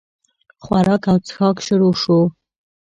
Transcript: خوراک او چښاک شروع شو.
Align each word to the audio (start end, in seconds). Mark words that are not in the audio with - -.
خوراک 0.63 1.03
او 1.11 1.17
چښاک 1.27 1.57
شروع 1.67 1.93
شو. 2.01 2.19